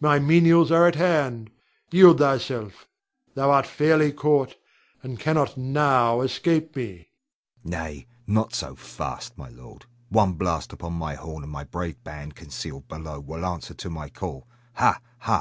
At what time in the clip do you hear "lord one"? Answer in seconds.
9.50-10.32